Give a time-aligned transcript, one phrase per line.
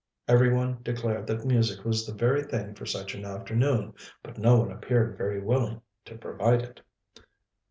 [0.27, 3.93] Every one declared that music was the very thing for such an afternoon,
[4.23, 6.81] but no one appeared very willing to provide it.